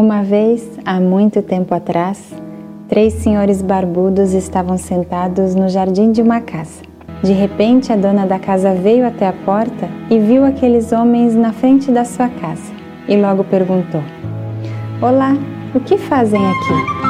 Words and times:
Uma 0.00 0.22
vez, 0.22 0.66
há 0.82 0.98
muito 0.98 1.42
tempo 1.42 1.74
atrás, 1.74 2.32
três 2.88 3.12
senhores 3.12 3.60
barbudos 3.60 4.32
estavam 4.32 4.78
sentados 4.78 5.54
no 5.54 5.68
jardim 5.68 6.10
de 6.10 6.22
uma 6.22 6.40
casa. 6.40 6.80
De 7.22 7.34
repente, 7.34 7.92
a 7.92 7.96
dona 7.96 8.24
da 8.24 8.38
casa 8.38 8.72
veio 8.72 9.06
até 9.06 9.28
a 9.28 9.34
porta 9.34 9.90
e 10.08 10.18
viu 10.18 10.42
aqueles 10.42 10.90
homens 10.90 11.34
na 11.34 11.52
frente 11.52 11.90
da 11.90 12.06
sua 12.06 12.30
casa 12.30 12.72
e 13.06 13.14
logo 13.14 13.44
perguntou: 13.44 14.02
Olá, 15.02 15.36
o 15.74 15.80
que 15.80 15.98
fazem 15.98 16.40
aqui? 16.46 17.09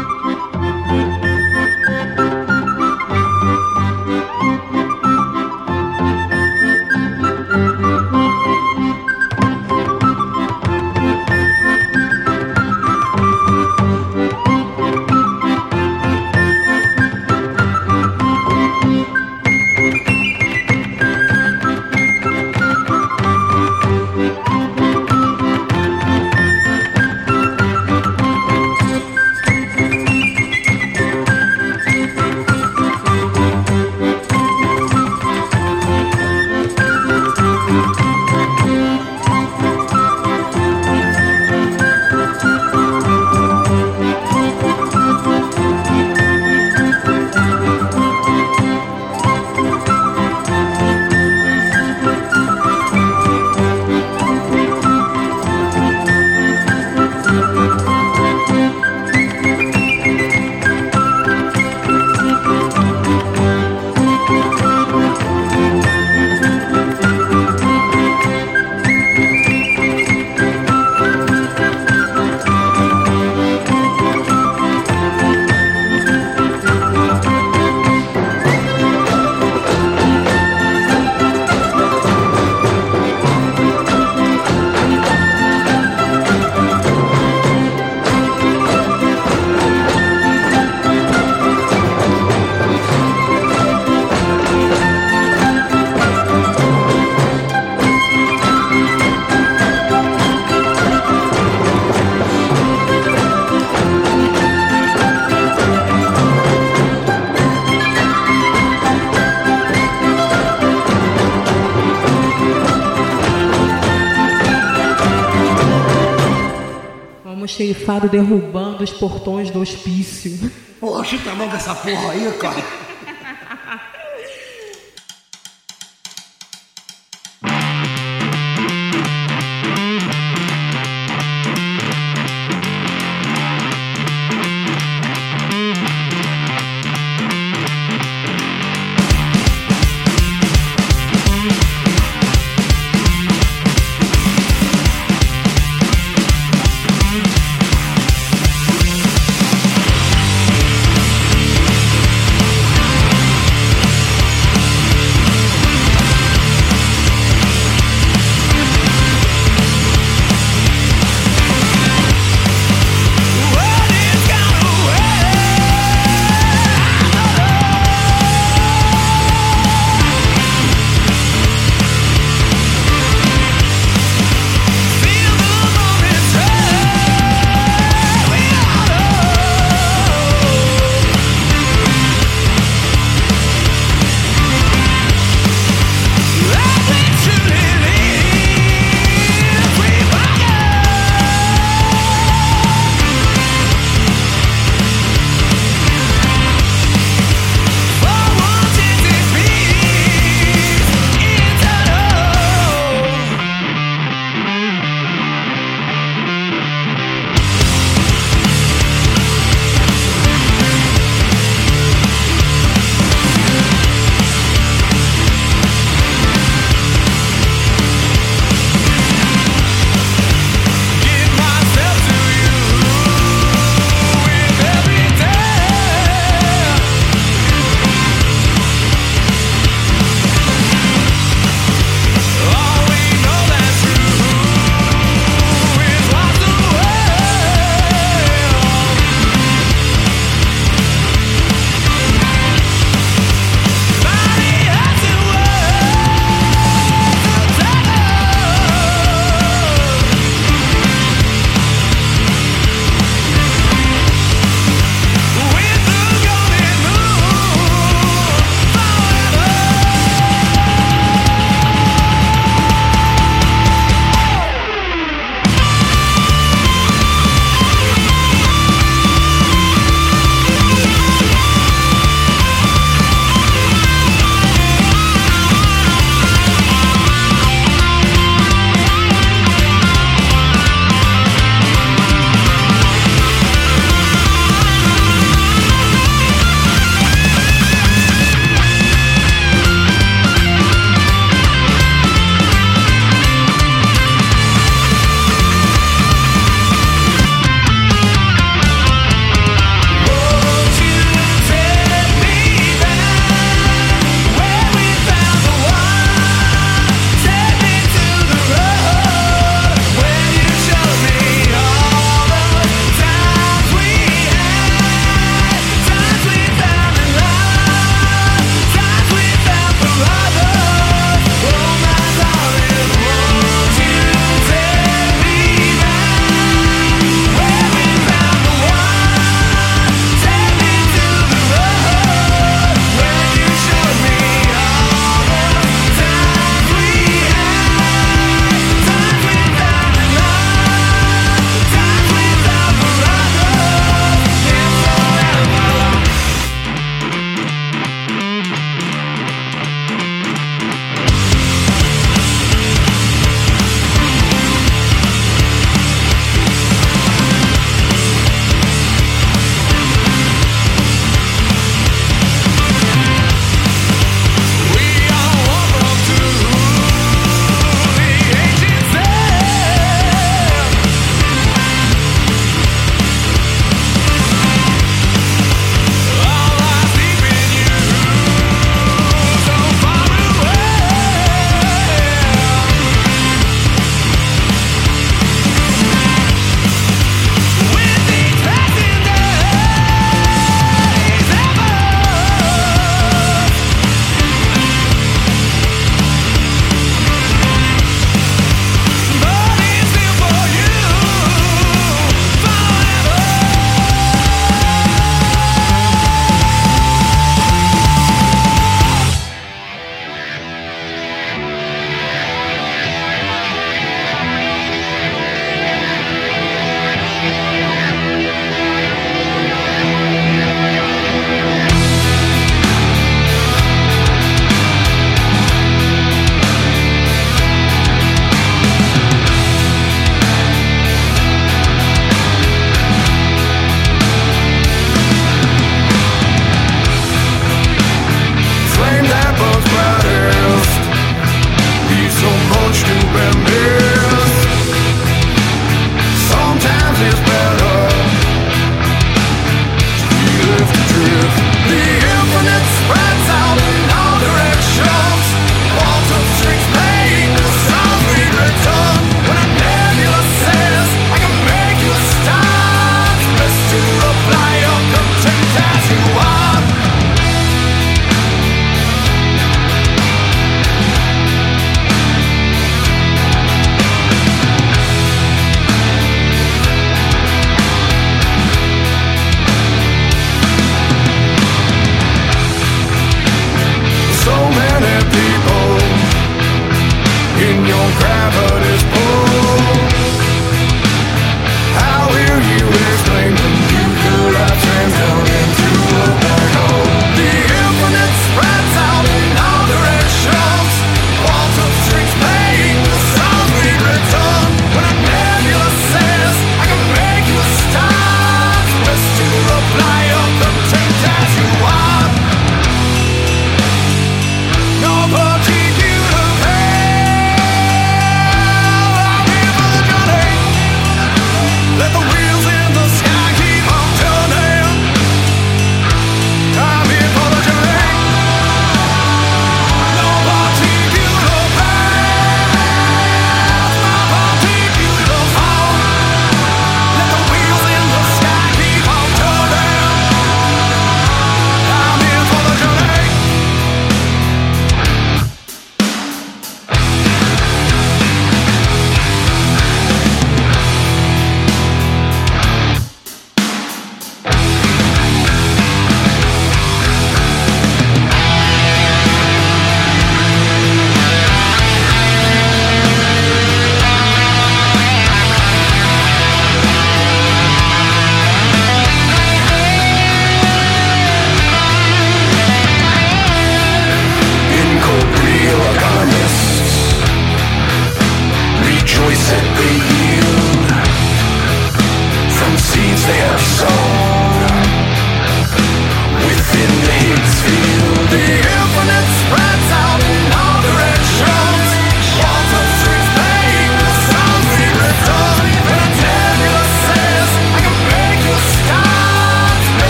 Xerifado 117.60 118.08
derrubando 118.08 118.82
os 118.82 118.90
portões 118.90 119.50
do 119.50 119.60
hospício. 119.60 120.50
Poxa, 120.80 121.18
tá 121.22 121.34
mão 121.34 121.46
dessa 121.48 121.74
porra 121.74 122.12
aí, 122.12 122.32
cara. 122.40 122.89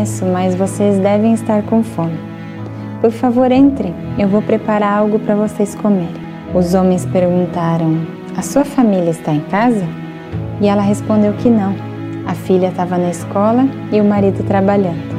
Conheço, 0.00 0.24
mas 0.24 0.54
vocês 0.54 0.98
devem 0.98 1.34
estar 1.34 1.62
com 1.62 1.82
fome. 1.82 2.18
Por 3.00 3.10
favor, 3.10 3.50
entrem, 3.50 3.94
eu 4.18 4.28
vou 4.28 4.42
preparar 4.42 4.98
algo 4.98 5.18
para 5.18 5.34
vocês 5.34 5.74
comerem. 5.74 6.08
Os 6.54 6.74
homens 6.74 7.06
perguntaram: 7.06 7.98
A 8.36 8.42
sua 8.42 8.64
família 8.64 9.10
está 9.10 9.32
em 9.32 9.40
casa? 9.40 9.86
E 10.60 10.66
ela 10.66 10.82
respondeu 10.82 11.32
que 11.34 11.48
não. 11.48 11.74
A 12.26 12.34
filha 12.34 12.68
estava 12.68 12.98
na 12.98 13.10
escola 13.10 13.66
e 13.92 14.00
o 14.00 14.04
marido 14.04 14.42
trabalhando. 14.44 15.10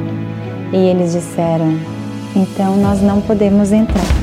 E 0.72 0.76
eles 0.76 1.12
disseram: 1.12 1.76
Então 2.34 2.76
nós 2.76 3.00
não 3.00 3.20
podemos 3.20 3.72
entrar. 3.72 4.21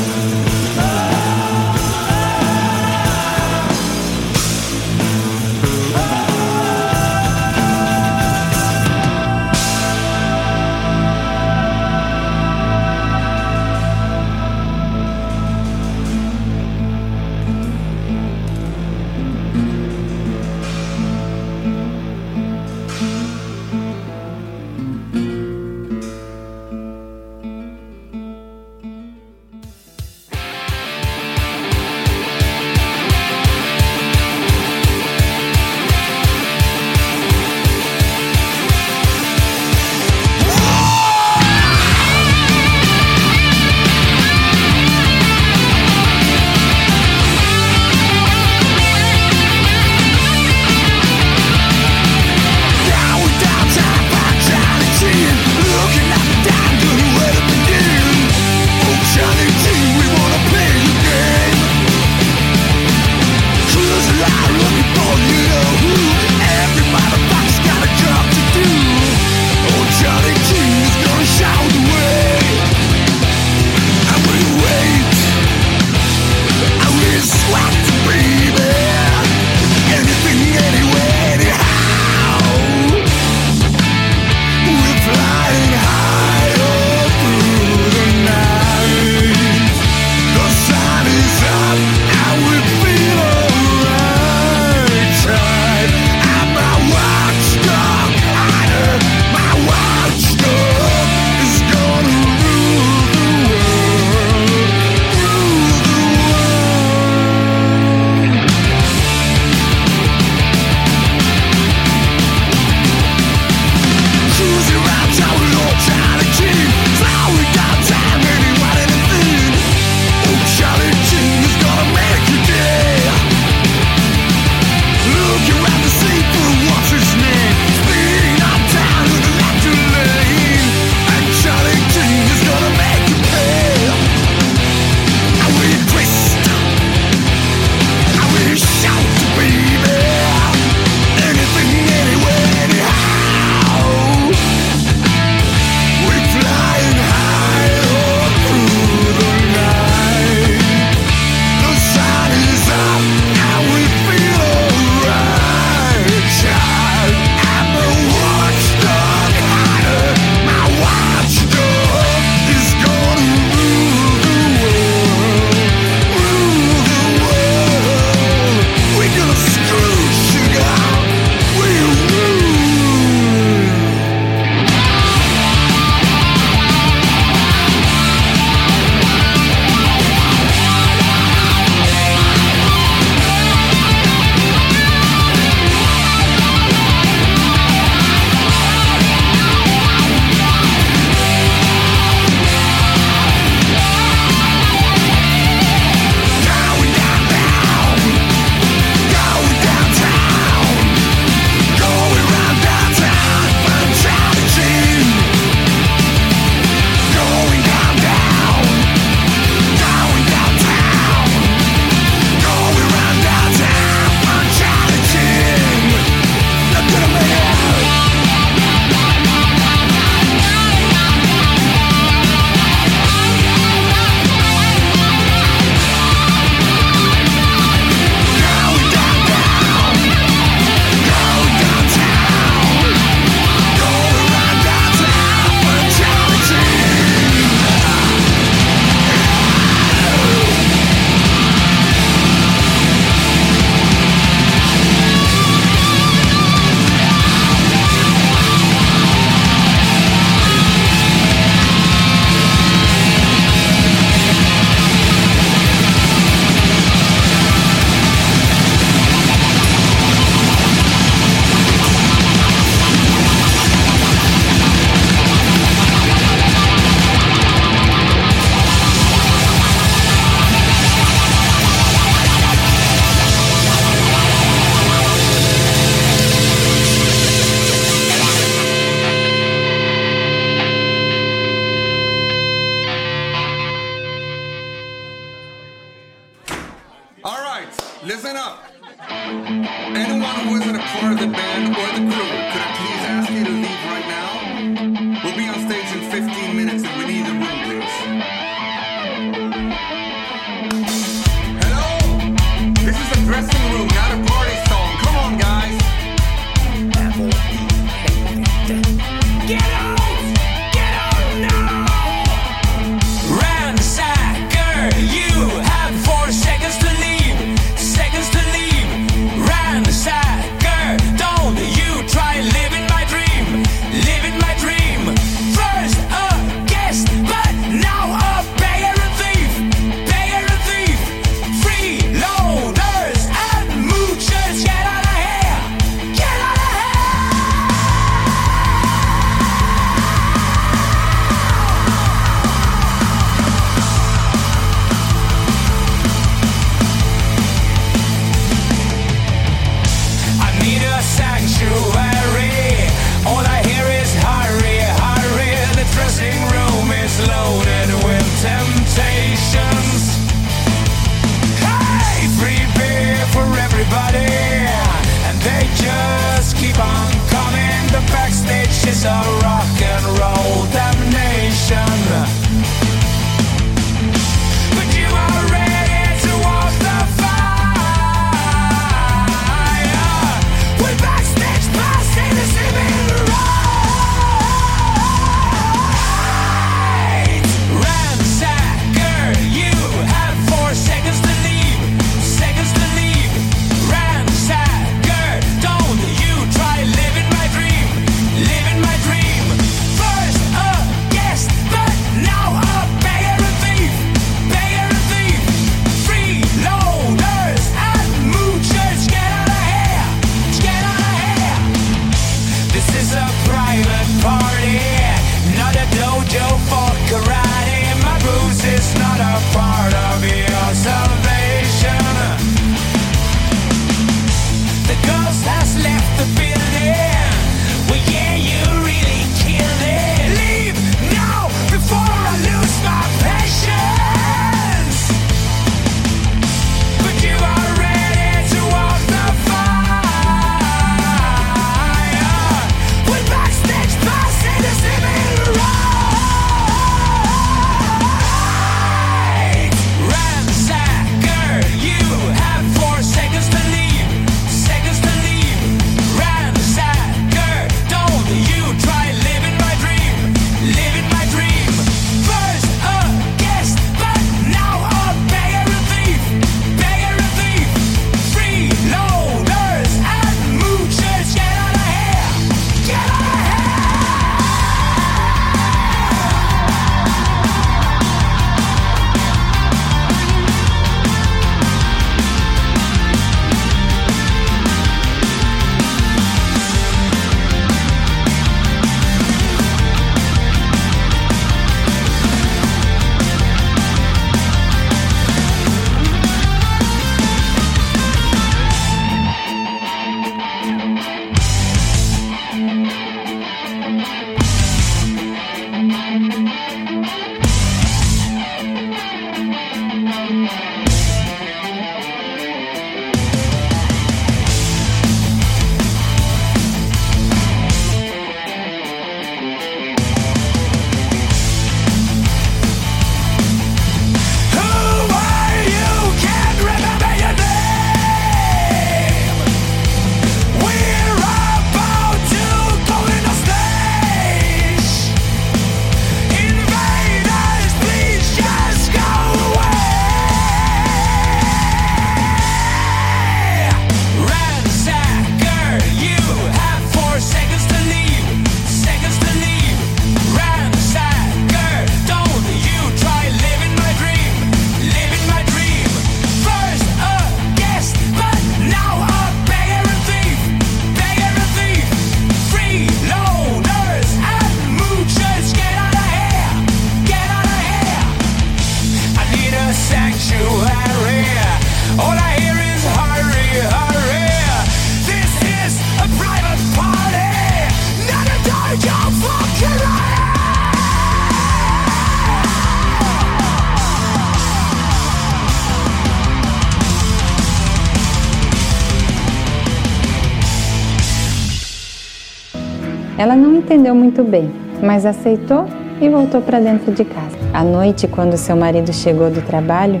Ela 593.26 593.34
não 593.34 593.56
entendeu 593.56 593.92
muito 593.92 594.22
bem, 594.22 594.52
mas 594.80 595.04
aceitou 595.04 595.66
e 596.00 596.08
voltou 596.08 596.40
para 596.40 596.60
dentro 596.60 596.92
de 596.92 597.04
casa. 597.04 597.36
À 597.52 597.64
noite, 597.64 598.06
quando 598.06 598.36
seu 598.36 598.54
marido 598.54 598.92
chegou 598.92 599.28
do 599.28 599.42
trabalho, 599.42 600.00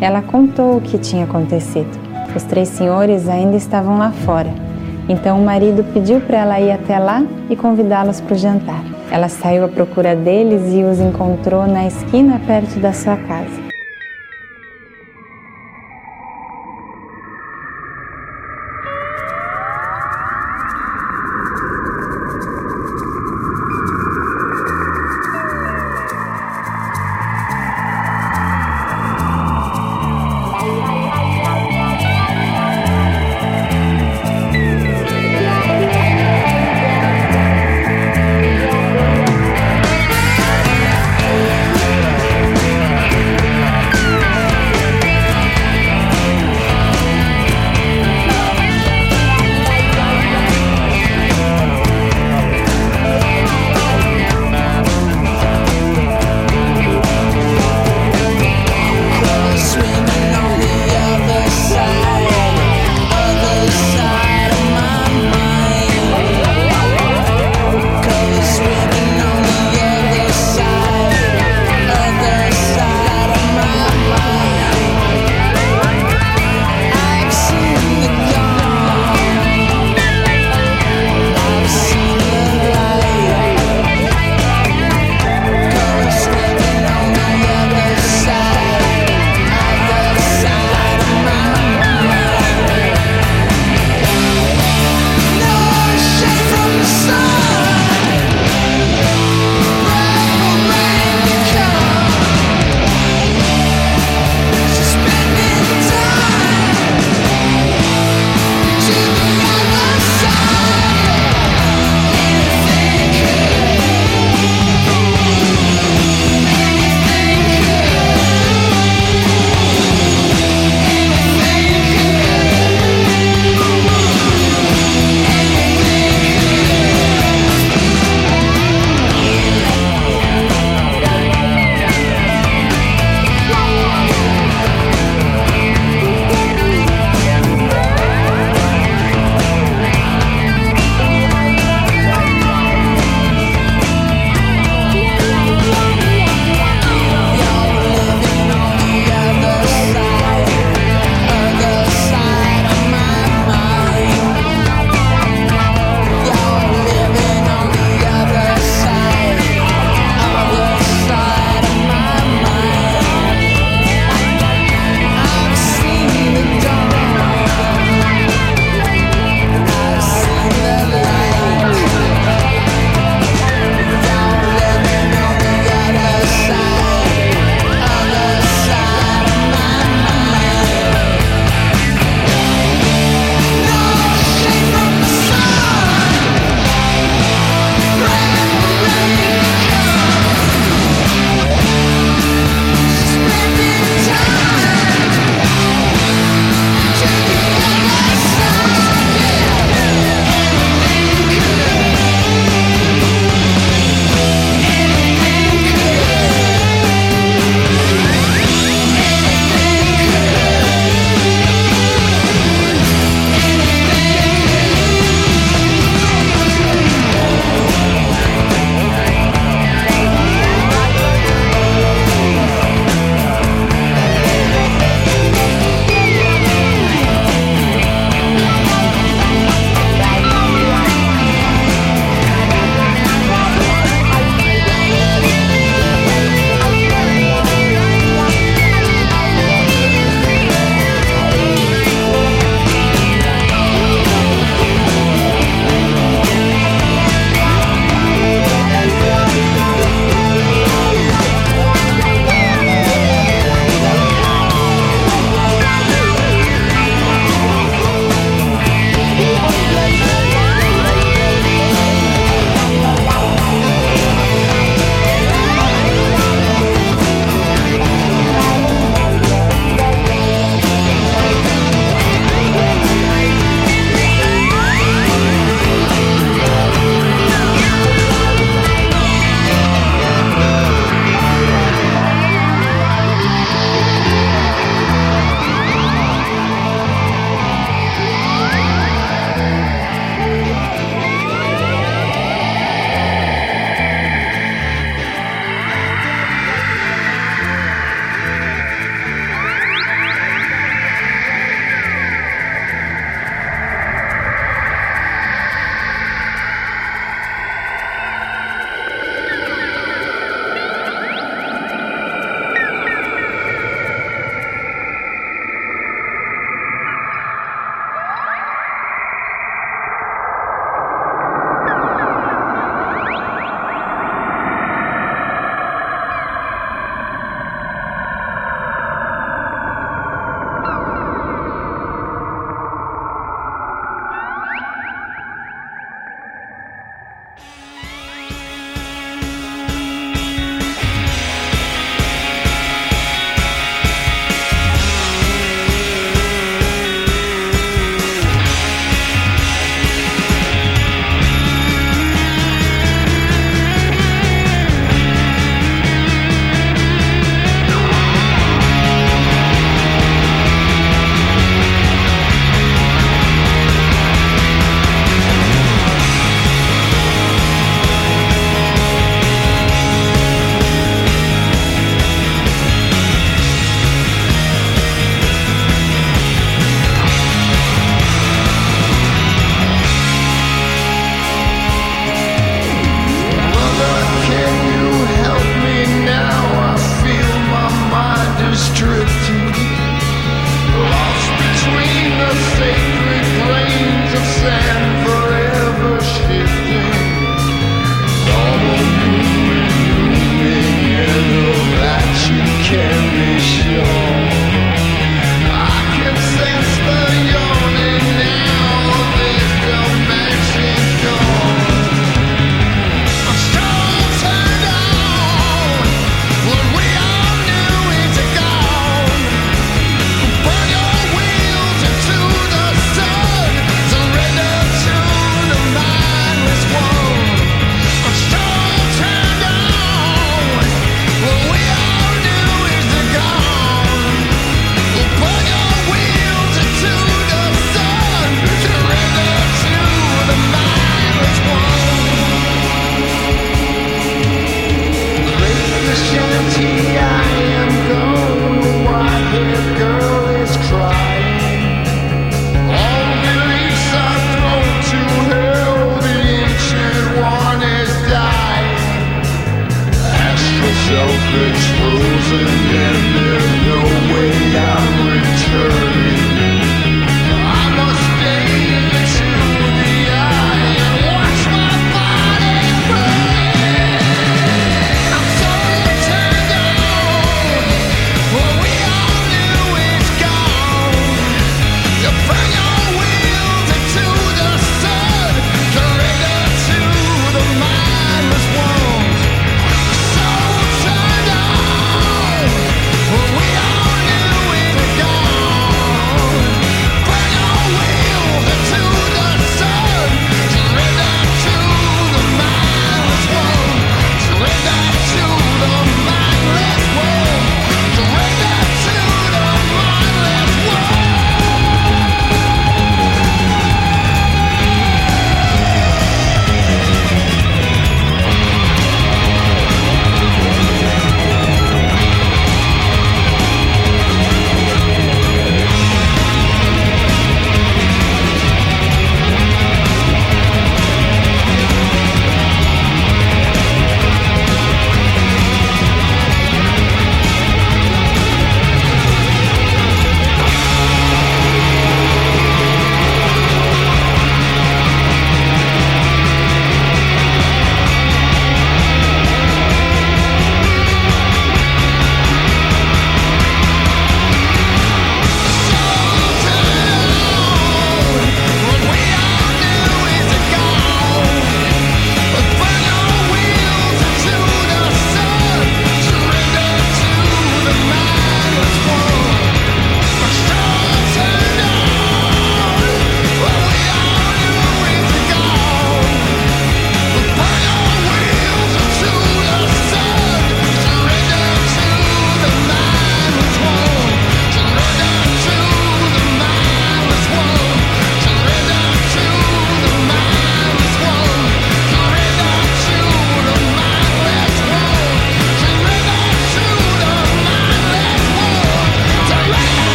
ela 0.00 0.22
contou 0.22 0.78
o 0.78 0.80
que 0.80 0.96
tinha 0.96 1.24
acontecido. 1.24 1.90
Os 2.34 2.44
três 2.44 2.70
senhores 2.70 3.28
ainda 3.28 3.58
estavam 3.58 3.98
lá 3.98 4.10
fora. 4.10 4.48
Então 5.06 5.38
o 5.38 5.44
marido 5.44 5.84
pediu 5.92 6.22
para 6.22 6.38
ela 6.38 6.60
ir 6.60 6.70
até 6.70 6.98
lá 6.98 7.22
e 7.50 7.54
convidá-los 7.54 8.22
para 8.22 8.32
o 8.32 8.38
jantar. 8.38 8.82
Ela 9.10 9.28
saiu 9.28 9.66
à 9.66 9.68
procura 9.68 10.16
deles 10.16 10.72
e 10.72 10.82
os 10.82 10.98
encontrou 10.98 11.66
na 11.66 11.86
esquina 11.86 12.40
perto 12.46 12.80
da 12.80 12.94
sua 12.94 13.18
casa. 13.18 13.71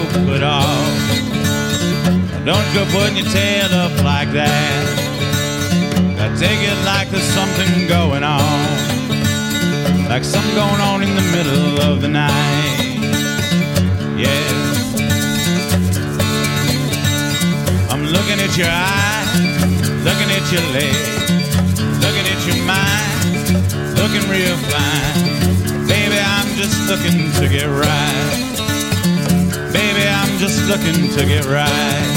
joke 0.00 0.42
off! 0.42 0.66
Don't 2.44 2.74
go 2.74 2.84
putting 2.92 3.16
your 3.16 3.26
tail 3.26 3.72
up 3.74 3.92
like 4.02 4.32
that. 4.32 4.84
Now 6.16 6.34
take 6.36 6.60
it 6.60 6.84
like 6.84 7.10
there's 7.10 7.22
something 7.22 7.88
going 7.88 8.22
on. 8.22 8.68
Like 10.08 10.24
something 10.24 10.54
going 10.54 10.80
on 10.80 11.02
in 11.02 11.14
the 11.14 11.26
middle 11.36 11.80
of 11.80 12.00
the 12.00 12.08
night. 12.08 12.32
Yeah. 14.16 14.68
I'm 17.90 18.04
looking 18.06 18.40
at 18.40 18.56
your 18.56 18.70
eyes, 18.70 19.30
looking 20.04 20.30
at 20.38 20.44
your 20.52 20.64
legs, 20.72 21.30
looking 22.00 22.26
at 22.32 22.40
your 22.48 22.60
mind, 22.64 23.20
looking 23.98 24.24
real 24.30 24.56
fine. 24.72 25.86
Baby, 25.86 26.18
I'm 26.18 26.48
just 26.56 26.88
looking 26.88 27.32
to 27.40 27.48
get 27.48 27.66
right. 27.66 28.49
Baby, 29.92 30.06
I'm 30.06 30.38
just 30.38 30.68
looking 30.68 31.10
to 31.18 31.26
get 31.26 31.46
right. 31.46 32.10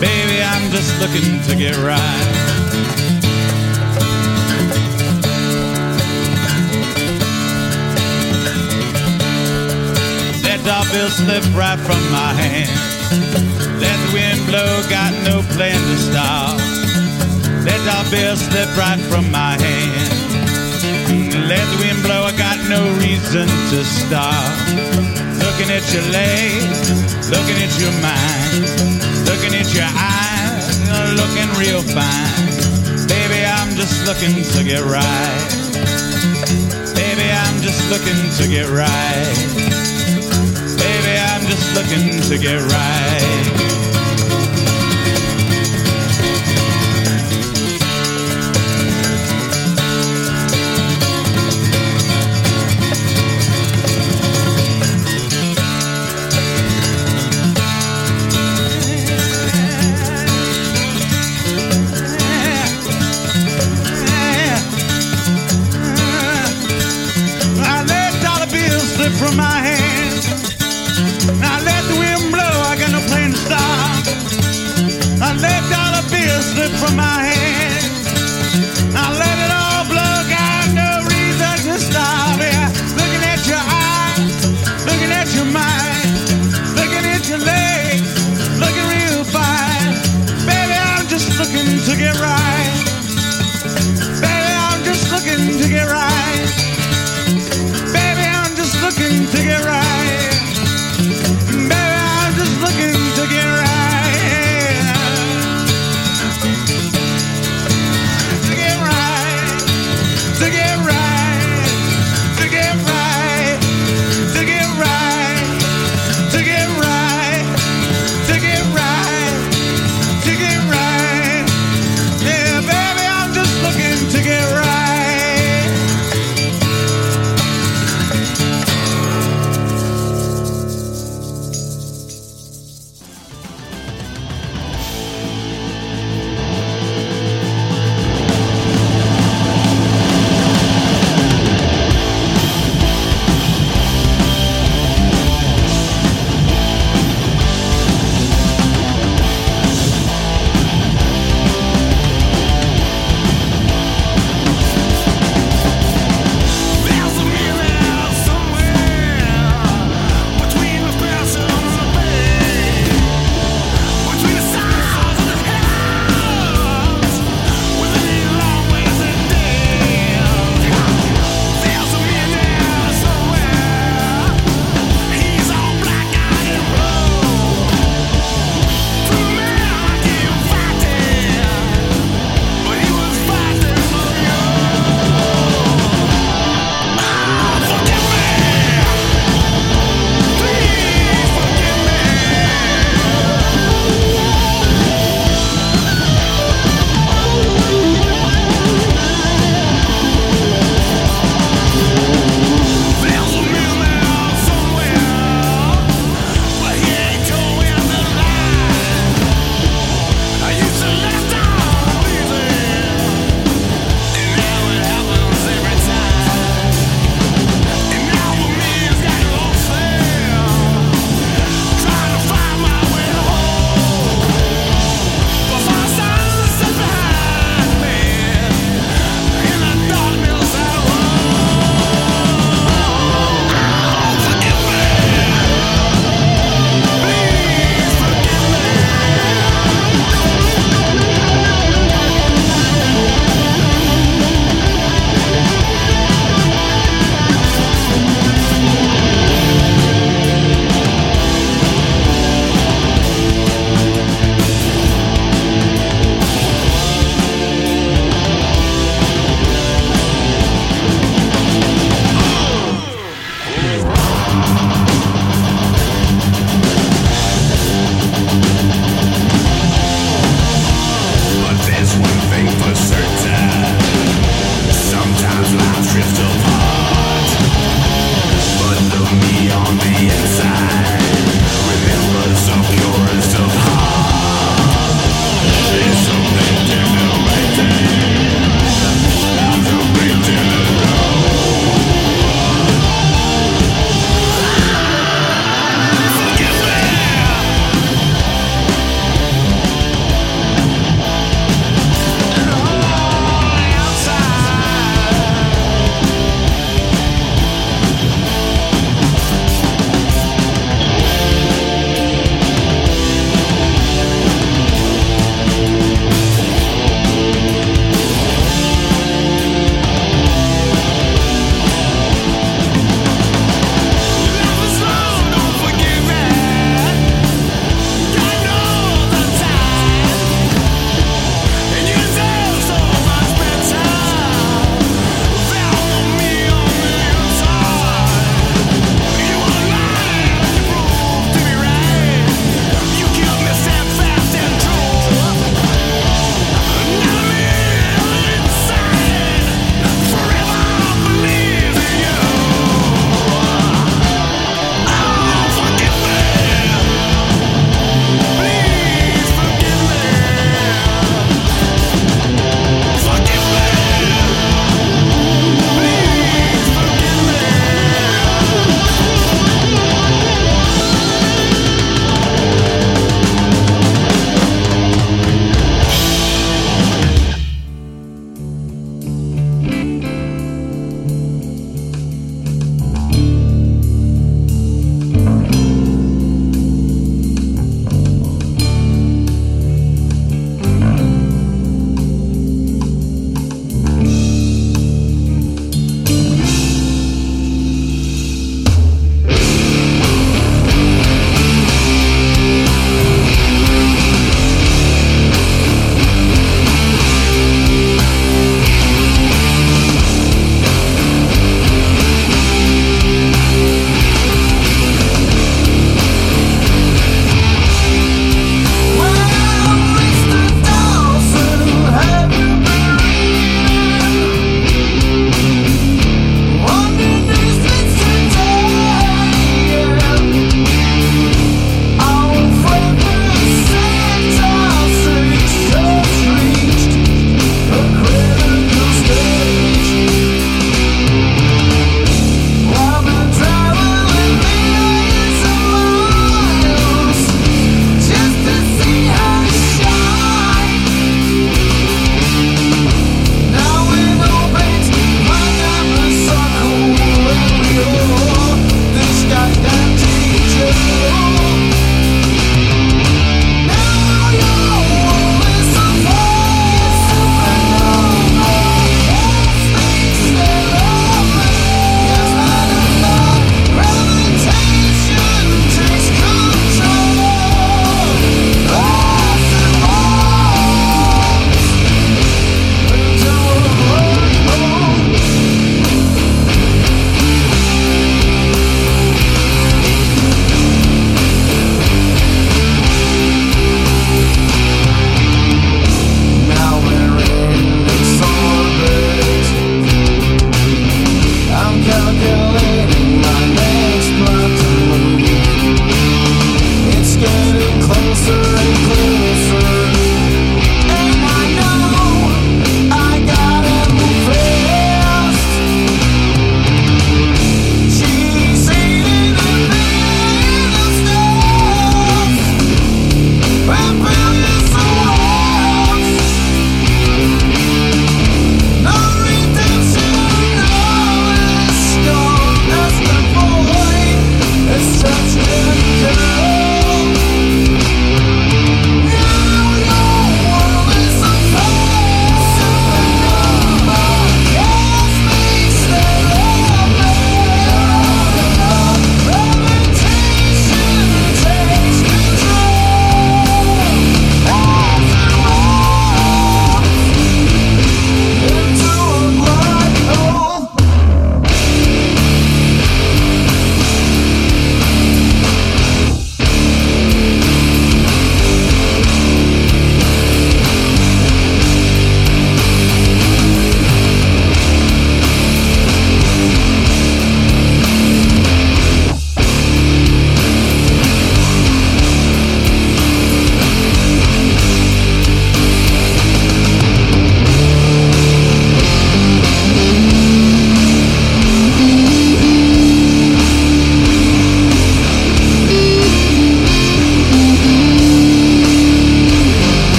Baby, 0.00 0.42
I'm 0.42 0.68
just 0.72 0.90
looking 0.98 1.40
to 1.46 1.54
get 1.54 1.76
right. 1.76 2.26
That 10.42 10.58
doorbell 10.66 11.08
slipped 11.10 11.54
right 11.54 11.78
from 11.78 12.02
my 12.10 12.32
hand. 12.34 12.74
Let 13.78 13.96
the 14.02 14.12
wind 14.12 14.44
blow, 14.48 14.82
got 14.90 15.12
no 15.22 15.40
plan 15.54 15.78
to 15.78 15.96
stop. 15.98 16.58
Let 17.62 17.78
That 17.78 18.10
doorbell 18.10 18.36
slip 18.36 18.76
right 18.76 18.98
from 19.06 19.30
my 19.30 19.54
hand. 19.62 20.10
Mm, 21.06 21.48
let 21.48 21.64
the 21.70 21.78
wind 21.78 22.02
blow, 22.02 22.24
I 22.24 22.36
got 22.36 22.58
no 22.68 22.82
reason 22.98 23.46
to 23.70 23.84
stop. 23.84 25.13
Looking 25.54 25.70
at 25.70 25.94
your 25.94 26.02
legs, 26.10 27.30
looking 27.30 27.54
at 27.62 27.78
your 27.78 27.92
mind, 28.02 28.66
looking 29.24 29.54
at 29.54 29.72
your 29.72 29.86
eyes, 29.86 30.66
looking 31.14 31.48
real 31.56 31.80
fine. 31.94 33.06
Baby, 33.06 33.46
I'm 33.46 33.70
just 33.76 34.04
looking 34.04 34.42
to 34.42 34.64
get 34.64 34.82
right. 34.82 35.46
Baby, 36.96 37.30
I'm 37.30 37.62
just 37.62 37.88
looking 37.88 38.18
to 38.34 38.48
get 38.48 38.68
right. 38.68 39.36
Baby, 40.74 41.14
I'm 41.22 41.46
just 41.46 41.72
looking 41.76 42.20
to 42.30 42.36
get 42.36 42.60
right. 42.60 43.83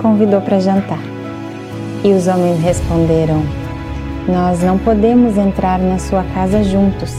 Convidou 0.00 0.40
para 0.40 0.58
jantar. 0.58 0.98
E 2.02 2.12
os 2.12 2.26
homens 2.26 2.60
responderam: 2.60 3.42
Nós 4.28 4.62
não 4.62 4.78
podemos 4.78 5.36
entrar 5.36 5.78
na 5.78 5.98
sua 5.98 6.24
casa 6.34 6.62
juntos. 6.64 7.14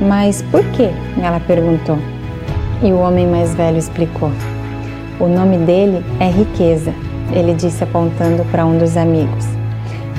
Mas 0.00 0.42
por 0.42 0.64
quê? 0.72 0.90
Ela 1.22 1.40
perguntou. 1.40 1.98
E 2.82 2.92
o 2.92 2.98
homem 2.98 3.26
mais 3.26 3.54
velho 3.54 3.78
explicou: 3.78 4.30
O 5.18 5.26
nome 5.26 5.58
dele 5.58 6.04
é 6.20 6.28
Riqueza, 6.28 6.92
ele 7.32 7.54
disse 7.54 7.84
apontando 7.84 8.44
para 8.50 8.66
um 8.66 8.78
dos 8.78 8.96
amigos. 8.96 9.46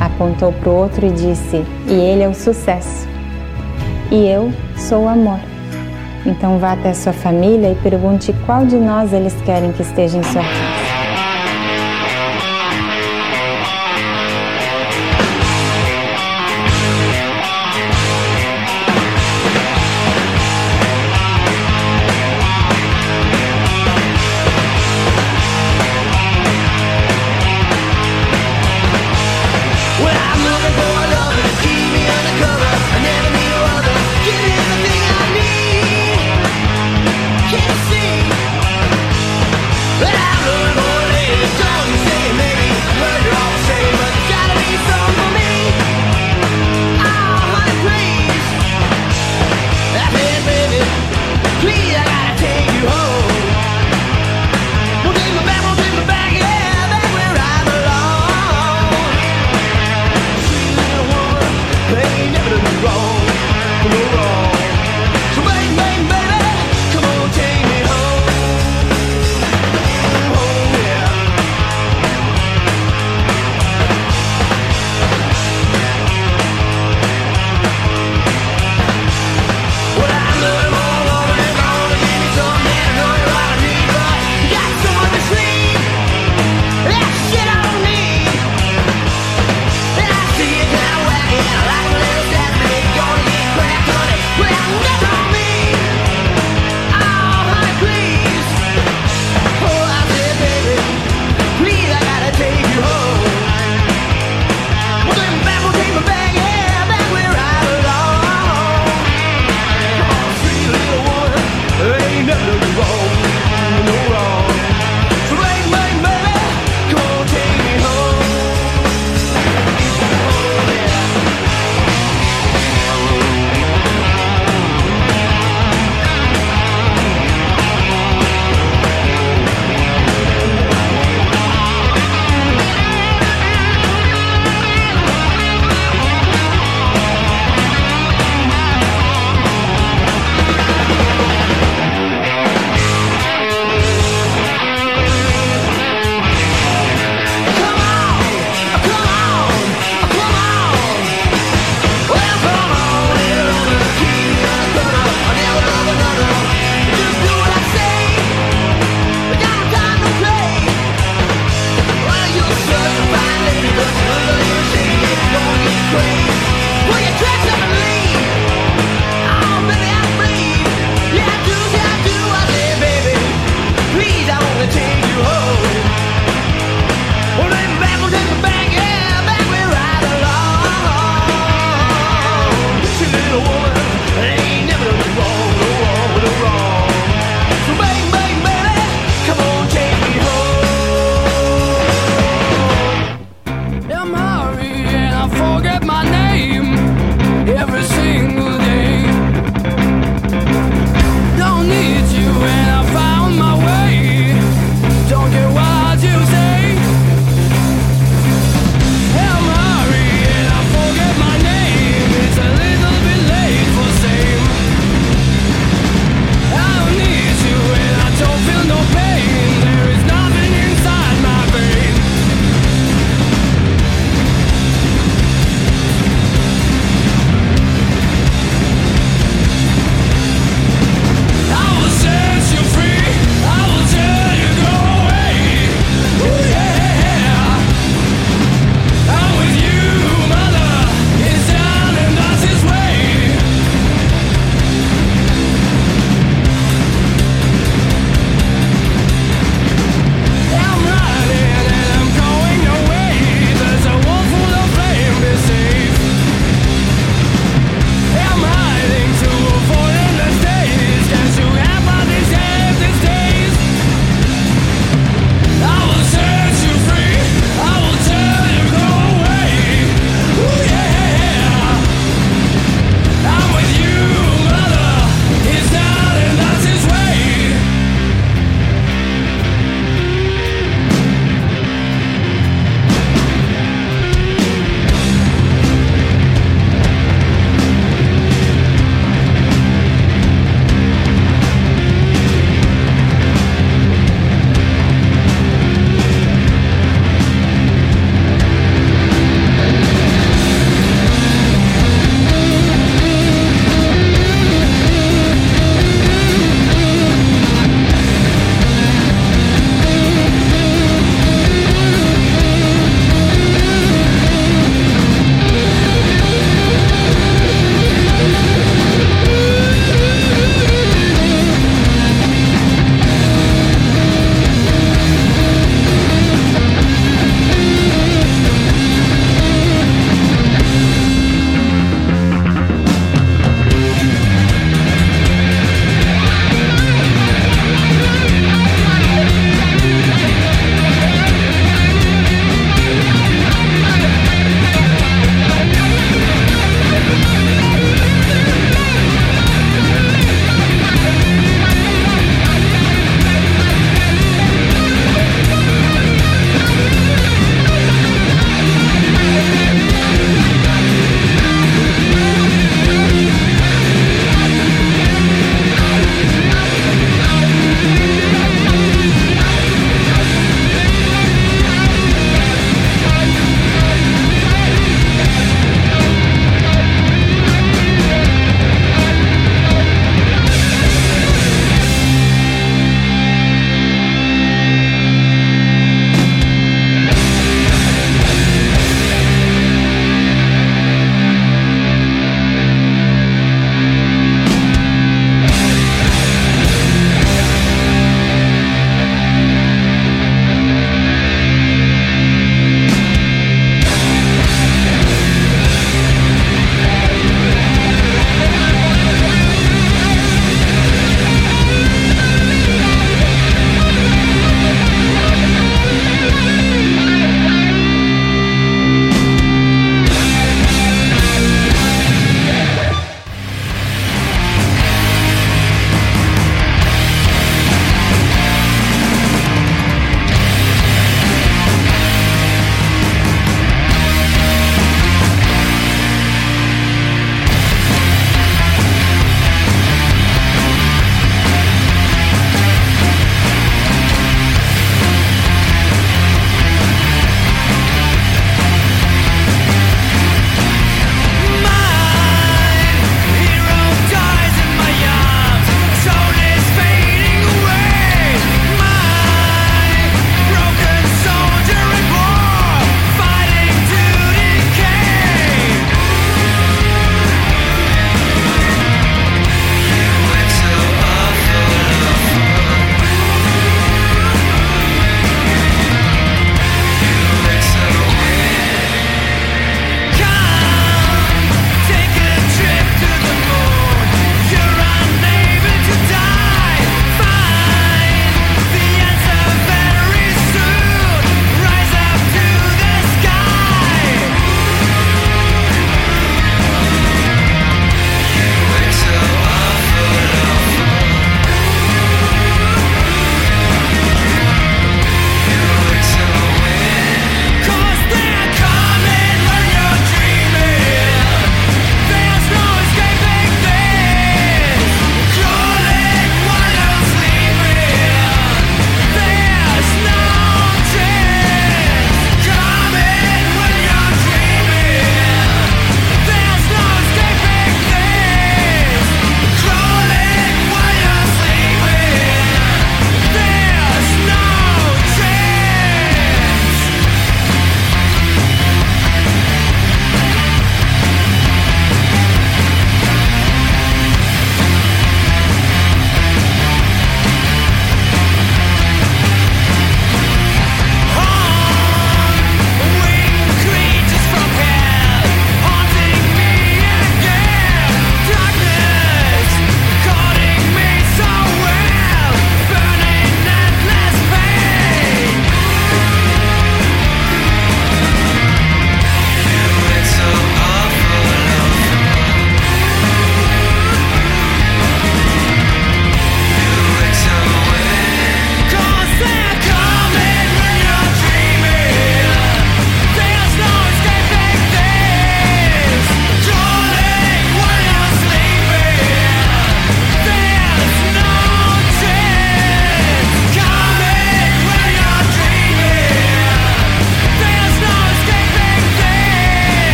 Apontou 0.00 0.52
para 0.52 0.70
o 0.70 0.74
outro 0.74 1.06
e 1.06 1.10
disse: 1.10 1.64
E 1.86 1.92
ele 1.92 2.22
é 2.22 2.28
o 2.28 2.34
sucesso. 2.34 3.06
E 4.10 4.26
eu 4.26 4.52
sou 4.76 5.04
o 5.04 5.08
amor. 5.08 5.38
Então 6.24 6.58
vá 6.58 6.72
até 6.72 6.94
sua 6.94 7.12
família 7.12 7.72
e 7.72 7.74
pergunte 7.76 8.32
qual 8.46 8.64
de 8.64 8.76
nós 8.76 9.12
eles 9.12 9.34
querem 9.44 9.72
que 9.72 9.82
esteja 9.82 10.18
em 10.18 10.22
sua 10.22 10.42
casa. 10.42 10.71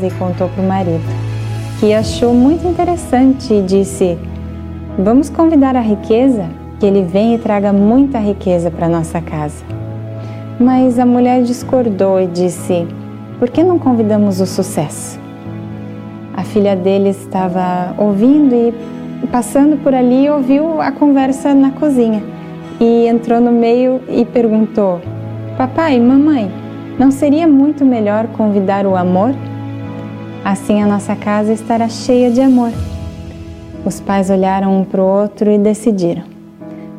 casa 0.00 0.06
e 0.06 0.10
contou 0.12 0.48
para 0.48 0.62
o 0.62 0.66
marido, 0.66 1.04
que 1.78 1.92
achou 1.92 2.32
muito 2.32 2.66
interessante 2.66 3.52
e 3.52 3.62
disse: 3.62 4.18
Vamos 4.98 5.28
convidar 5.28 5.76
a 5.76 5.80
riqueza, 5.80 6.46
que 6.78 6.86
ele 6.86 7.02
venha 7.02 7.36
e 7.36 7.38
traga 7.38 7.72
muita 7.72 8.18
riqueza 8.18 8.70
para 8.70 8.88
nossa 8.88 9.20
casa. 9.20 9.62
Mas 10.58 10.98
a 10.98 11.04
mulher 11.04 11.42
discordou 11.42 12.20
e 12.20 12.26
disse: 12.26 12.86
Por 13.38 13.50
que 13.50 13.62
não 13.62 13.78
convidamos 13.78 14.40
o 14.40 14.46
sucesso? 14.46 15.18
A 16.34 16.42
filha 16.42 16.74
dele 16.74 17.10
estava 17.10 17.94
ouvindo 17.98 18.54
e 18.54 19.26
passando 19.26 19.76
por 19.82 19.94
ali 19.94 20.28
ouviu 20.30 20.80
a 20.80 20.90
conversa 20.90 21.52
na 21.52 21.70
cozinha 21.72 22.22
e 22.80 23.06
entrou 23.06 23.40
no 23.40 23.52
meio 23.52 24.00
e 24.08 24.24
perguntou: 24.24 25.00
Papai, 25.58 26.00
mamãe, 26.00 26.50
não 26.98 27.10
seria 27.10 27.46
muito 27.46 27.84
melhor 27.84 28.26
convidar 28.28 28.86
o 28.86 28.96
amor? 28.96 29.34
Assim 30.44 30.82
a 30.82 30.86
nossa 30.86 31.14
casa 31.14 31.52
estará 31.52 31.88
cheia 31.88 32.30
de 32.30 32.40
amor. 32.40 32.72
Os 33.84 34.00
pais 34.00 34.30
olharam 34.30 34.80
um 34.80 34.84
para 34.84 35.02
o 35.02 35.06
outro 35.06 35.50
e 35.50 35.58
decidiram: 35.58 36.24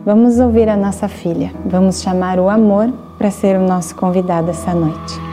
Vamos 0.05 0.39
ouvir 0.39 0.69
a 0.69 0.77
nossa 0.77 1.07
filha, 1.07 1.51
vamos 1.65 2.01
chamar 2.01 2.39
o 2.39 2.49
amor 2.49 2.91
para 3.17 3.31
ser 3.31 3.57
o 3.57 3.67
nosso 3.67 3.95
convidado 3.95 4.49
essa 4.49 4.73
noite. 4.73 5.30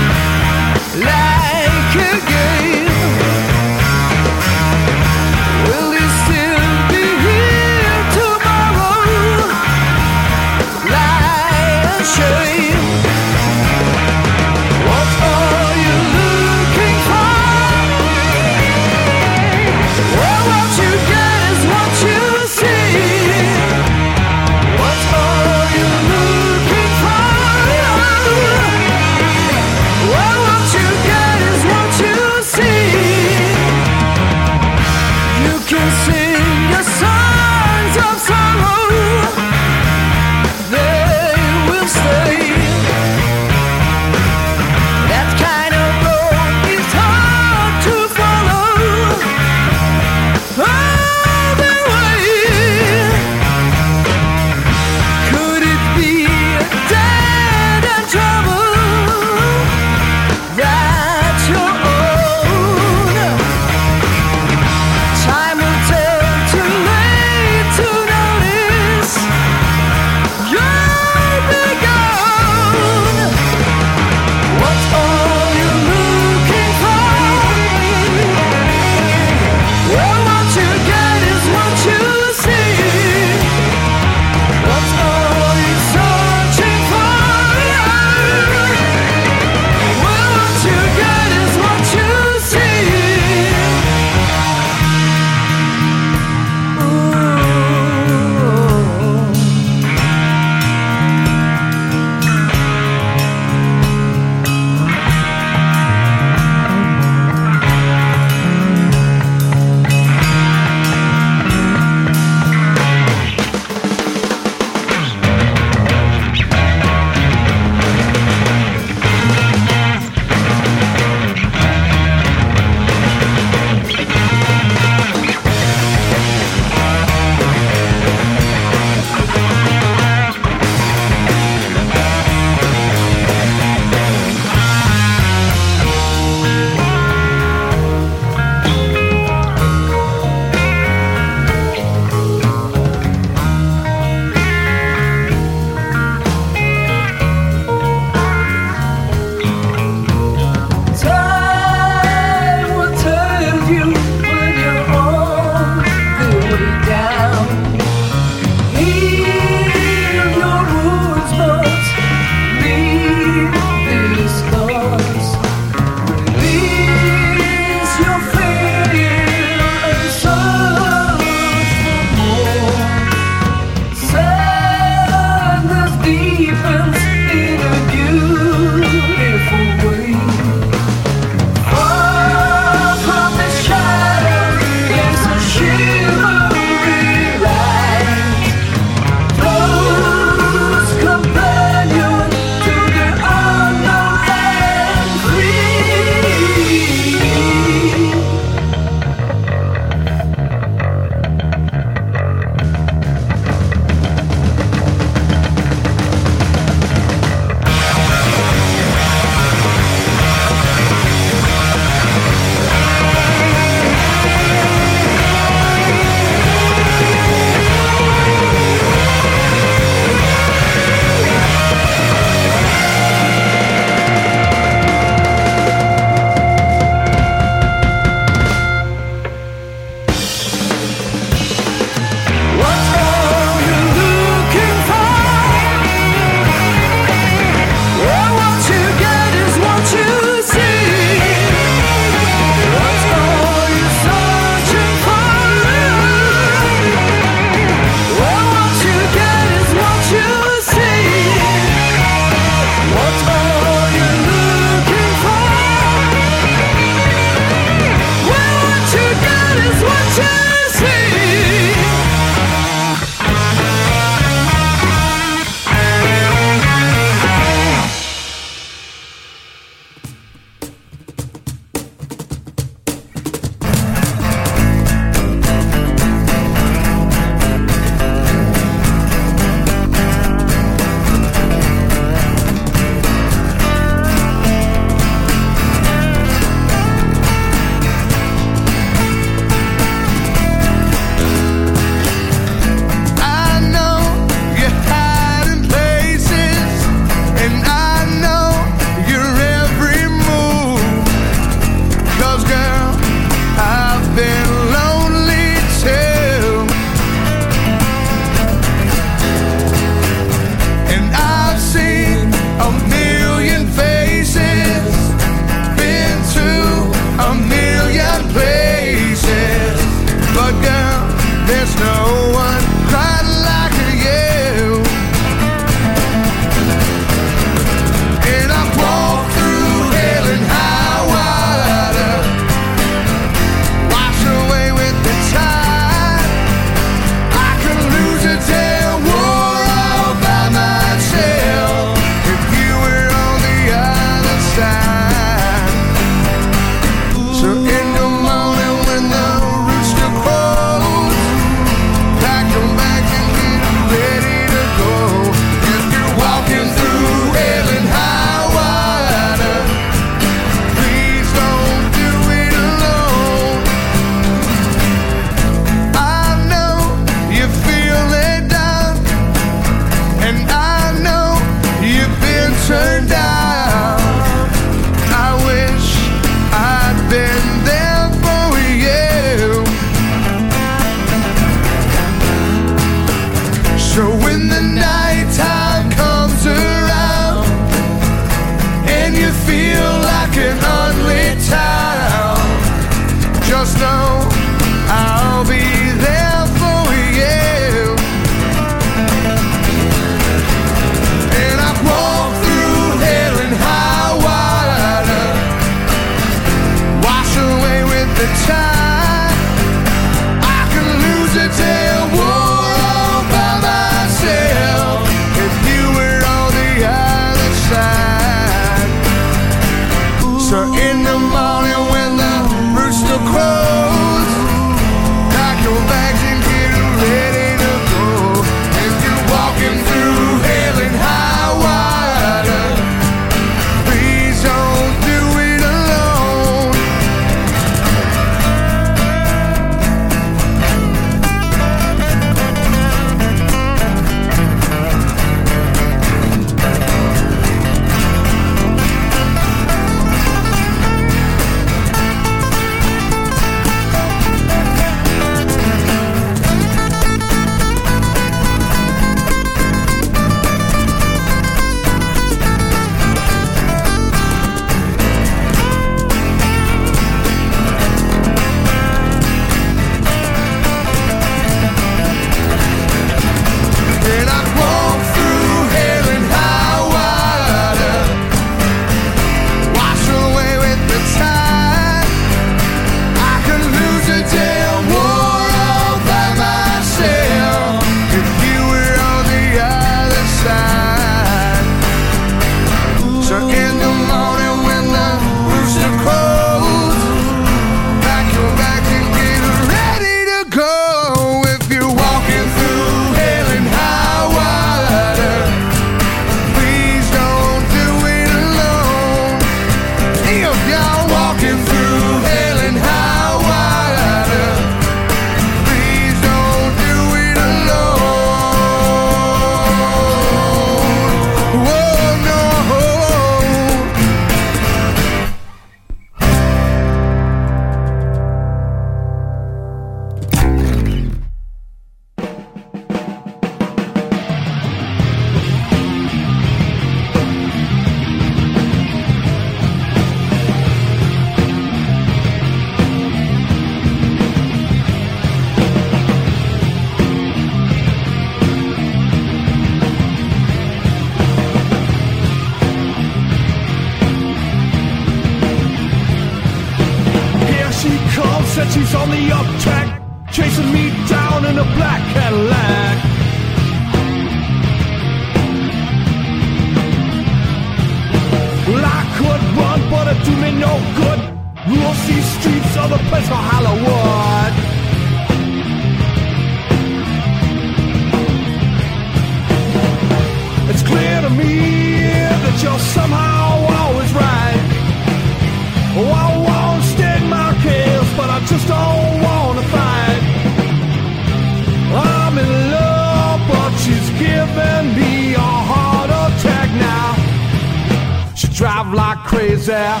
goes 599.64 599.74
out. 599.74 600.00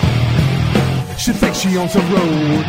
She 1.18 1.32
thinks 1.32 1.58
she 1.58 1.76
owns 1.76 1.92
the 1.92 2.00
road. 2.00 2.64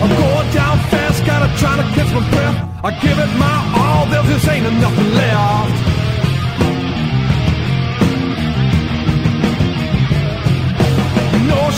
I'm 0.00 0.08
going 0.08 0.50
down 0.52 0.78
fast, 0.90 1.26
gotta 1.26 1.58
try 1.58 1.76
to 1.76 1.82
catch 1.94 2.12
my 2.14 2.30
breath. 2.30 2.84
I 2.84 2.90
give 3.00 3.18
it 3.18 3.38
my 3.38 3.72
all, 3.76 4.06
there 4.06 4.22
just 4.22 4.48
ain't 4.48 4.64
nothing 4.80 5.14
left. 5.14 5.87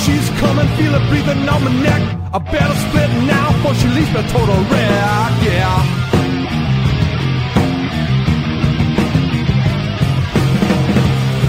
She's 0.05 0.31
coming, 0.41 0.67
feel 0.77 0.95
it 0.95 1.05
breathing 1.11 1.47
on 1.49 1.63
my 1.63 1.73
neck. 1.83 2.03
I 2.33 2.39
better 2.39 2.77
split 2.85 3.11
now 3.27 3.53
before 3.53 3.75
she 3.75 3.89
leaves 3.89 4.13
me 4.15 4.23
total 4.33 4.57
wreck, 4.71 5.33
yeah. 5.45 5.79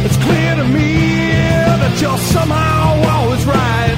It's 0.06 0.18
clear 0.26 0.56
to 0.62 0.66
me 0.78 0.92
that 1.82 1.94
you're 2.02 2.24
somehow 2.36 2.84
always 3.14 3.44
right. 3.46 3.98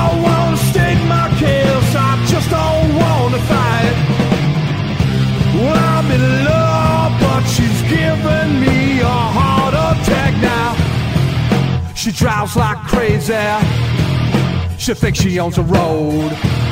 I 0.00 0.04
wanna 0.24 0.56
state 0.70 1.00
my 1.06 1.28
case, 1.38 1.90
I 1.94 2.12
just 2.32 2.48
don't 2.50 2.88
wanna 3.02 3.40
fight. 3.52 3.96
Well, 5.54 5.78
I'm 5.96 6.10
in 6.16 6.24
love, 6.50 7.12
but 7.20 7.42
she's 7.54 7.80
giving 7.82 8.50
me 8.60 9.00
a 9.00 9.18
heart. 9.36 9.87
She 11.98 12.12
drives 12.12 12.54
like 12.54 12.78
crazy. 12.86 13.34
She 14.78 14.94
thinks 14.94 15.18
she 15.18 15.40
owns 15.40 15.56
the 15.56 15.62
road. 15.62 16.67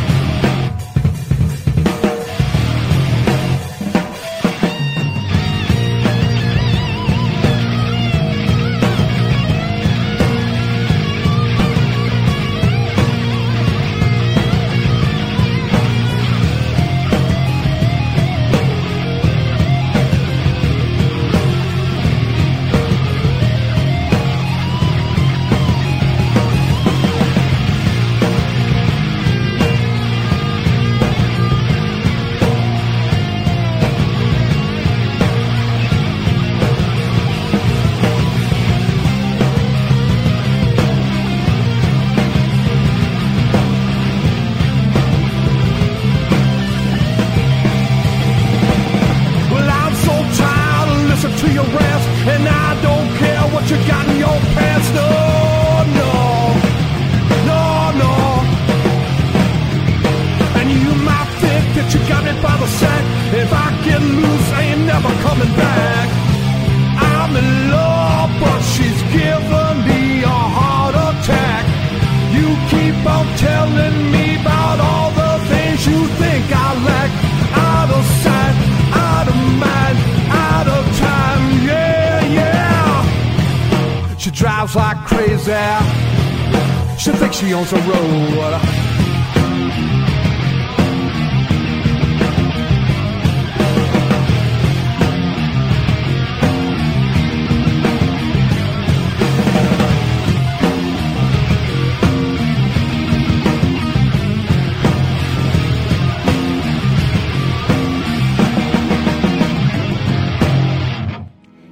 Road. 87.52 88.60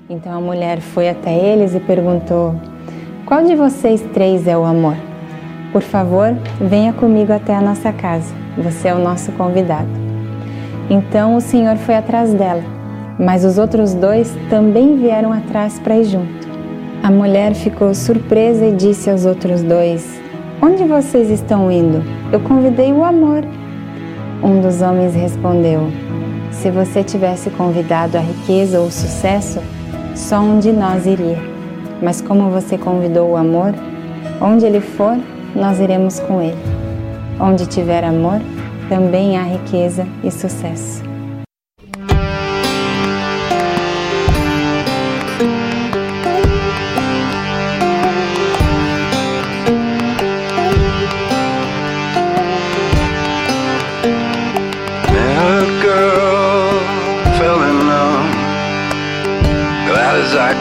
Então 0.09 0.39
a 0.39 0.41
mulher 0.41 0.81
foi 0.81 1.09
até 1.09 1.37
eles 1.37 1.75
e 1.75 1.81
perguntou: 1.81 2.55
Qual 3.27 3.45
de 3.45 3.57
vocês 3.57 4.01
três 4.13 4.47
é 4.47 4.57
o 4.57 4.65
amor? 4.65 5.04
Por 5.75 5.83
favor, 5.83 6.33
venha 6.61 6.93
comigo 6.93 7.33
até 7.33 7.53
a 7.53 7.61
nossa 7.61 7.93
casa. 7.93 8.33
Você 8.57 8.87
é 8.87 8.95
o 8.95 9.01
nosso 9.01 9.33
convidado. 9.33 9.89
Então 10.89 11.35
o 11.35 11.41
Senhor 11.41 11.77
foi 11.79 11.97
atrás 11.97 12.33
dela, 12.33 12.63
mas 13.19 13.45
os 13.45 13.59
outros 13.59 13.93
dois 13.93 14.33
também 14.49 14.97
vieram 14.97 15.33
atrás 15.33 15.81
para 15.81 15.97
ir 15.97 16.05
junto. 16.05 16.49
A 17.03 17.11
mulher 17.11 17.55
ficou 17.55 17.93
surpresa 17.93 18.65
e 18.67 18.71
disse 18.71 19.11
aos 19.11 19.27
outros 19.27 19.65
dois: 19.65 20.09
Onde 20.63 20.85
vocês 20.85 21.29
estão 21.29 21.73
indo? 21.73 22.05
Eu 22.31 22.39
convidei 22.39 22.93
o 22.93 23.03
amor. 23.03 23.45
Um 24.45 24.61
dos 24.61 24.81
homens 24.81 25.13
respondeu: 25.17 25.91
Se 26.53 26.71
você 26.71 27.03
tivesse 27.03 27.51
convidado 27.51 28.17
a 28.17 28.21
riqueza 28.21 28.79
ou 28.79 28.87
o 28.87 28.93
sucesso, 28.93 29.59
só 30.15 30.39
um 30.39 30.61
de 30.61 30.71
nós 30.71 31.05
iria. 31.05 31.43
Mas 32.01 32.21
como 32.21 32.49
você 32.49 32.79
convidou 32.79 33.33
o 33.33 33.37
amor, 33.37 33.75
onde 34.41 34.65
ele 34.65 34.81
for, 34.81 35.19
nós 35.55 35.81
iremos 35.81 36.21
com 36.21 36.41
ele. 36.41 36.63
Onde 37.41 37.67
tiver 37.67 38.05
amor, 38.05 38.41
também 38.89 39.37
há 39.37 39.43
riqueza 39.43 40.07
e 40.23 40.31
sucesso. 40.31 41.03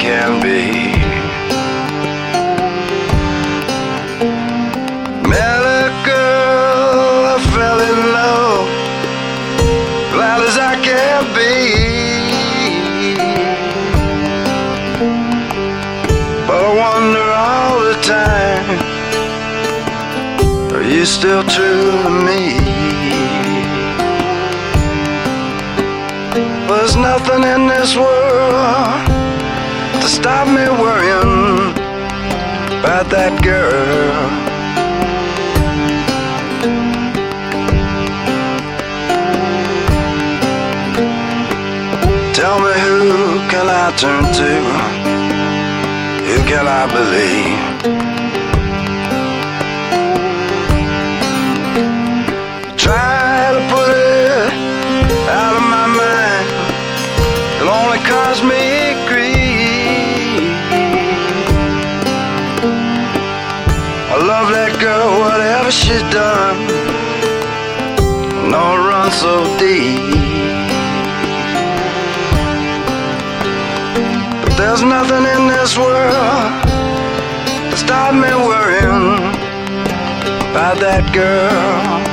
Can 0.04 0.42
be. 0.42 0.93
Still 21.24 21.44
true 21.44 22.04
to 22.04 22.10
me? 22.10 22.60
There's 26.68 26.98
nothing 26.98 27.44
in 27.46 27.66
this 27.66 27.96
world 27.96 29.08
to 30.02 30.08
stop 30.18 30.46
me 30.50 30.66
worrying 30.84 31.72
about 32.78 33.08
that 33.16 33.42
girl. 33.42 34.12
Tell 42.34 42.60
me 42.60 42.74
who 42.84 43.00
can 43.48 43.68
I 43.70 43.96
turn 43.96 44.24
to? 44.40 44.52
Who 46.28 46.38
can 46.50 46.68
I 46.68 46.86
believe? 46.92 47.43
So 69.22 69.44
deep. 69.58 70.00
But 74.42 74.54
there's 74.58 74.84
nothing 74.84 75.26
in 75.36 75.48
this 75.48 75.78
world 75.78 76.52
to 77.72 77.78
stop 77.78 78.14
me 78.14 78.32
worrying 78.50 79.18
about 80.52 80.78
that 80.80 81.04
girl. 81.14 82.13